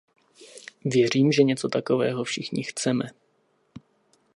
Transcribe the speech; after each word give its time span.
Věřím, 0.85 1.31
že 1.31 1.43
něco 1.43 1.69
takového 1.69 2.23
všichni 2.23 2.63
chceme. 2.63 3.05